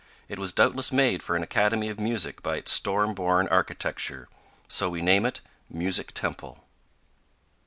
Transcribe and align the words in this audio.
It 0.27 0.39
was 0.39 0.51
doubtless 0.51 0.91
made 0.91 1.21
for 1.21 1.35
an 1.35 1.43
academy 1.43 1.87
of 1.89 1.99
music 1.99 2.41
by 2.41 2.55
its 2.57 2.71
storm 2.71 3.13
born 3.13 3.47
architect; 3.49 4.11
so 4.67 4.89
we 4.89 4.99
name 4.99 5.27
it 5.27 5.41
Music 5.69 6.11
Temple. 6.11 6.63